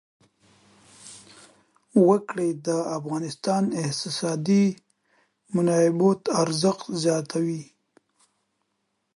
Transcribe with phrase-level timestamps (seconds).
[2.07, 4.65] وګړي د افغانستان د اقتصادي
[5.53, 7.63] منابعو ارزښت زیاتوي.